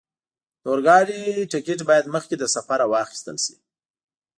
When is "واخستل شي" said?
2.93-3.55